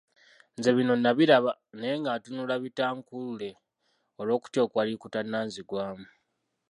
[0.57, 3.49] Nze bino nabiraba, naye nga ntunula bitankuule
[4.19, 6.05] olw'okutya okwali kutannanzigwamu.